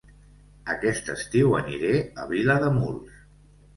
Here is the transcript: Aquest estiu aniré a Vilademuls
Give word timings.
Aquest 0.75 1.11
estiu 1.15 1.53
aniré 1.59 1.93
a 2.25 2.29
Vilademuls 2.33 3.25